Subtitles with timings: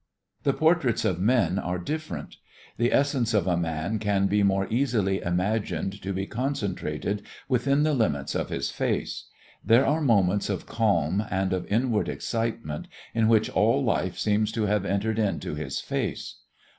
[0.41, 2.37] The portraits of men are different.
[2.77, 7.93] The essence of a man can be more easily imagined to be concentrated within the
[7.93, 9.25] limits of his face;
[9.63, 14.63] there are moments of calm and of inward excitement in which all life seems to
[14.65, 16.37] have entered into his face.